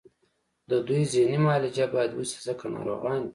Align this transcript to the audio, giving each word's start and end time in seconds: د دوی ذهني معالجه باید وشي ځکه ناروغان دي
د 0.69 0.71
دوی 0.87 1.01
ذهني 1.13 1.37
معالجه 1.45 1.85
باید 1.93 2.11
وشي 2.13 2.39
ځکه 2.47 2.63
ناروغان 2.75 3.19
دي 3.27 3.29